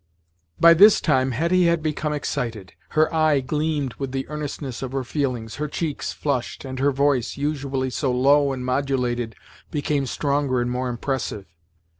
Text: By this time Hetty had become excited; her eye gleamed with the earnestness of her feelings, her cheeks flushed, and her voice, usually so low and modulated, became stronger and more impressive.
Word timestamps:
By 0.59 0.73
this 0.73 0.99
time 0.99 1.29
Hetty 1.29 1.65
had 1.67 1.83
become 1.83 2.11
excited; 2.11 2.73
her 2.97 3.13
eye 3.13 3.39
gleamed 3.39 3.93
with 3.99 4.11
the 4.13 4.27
earnestness 4.29 4.81
of 4.81 4.93
her 4.93 5.03
feelings, 5.03 5.57
her 5.57 5.67
cheeks 5.67 6.11
flushed, 6.11 6.65
and 6.65 6.79
her 6.79 6.91
voice, 6.91 7.37
usually 7.37 7.91
so 7.91 8.11
low 8.11 8.51
and 8.51 8.65
modulated, 8.65 9.35
became 9.69 10.07
stronger 10.07 10.59
and 10.59 10.71
more 10.71 10.89
impressive. 10.89 11.45